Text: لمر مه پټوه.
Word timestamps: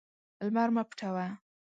لمر 0.45 0.69
مه 0.75 0.83
پټوه. 0.89 1.25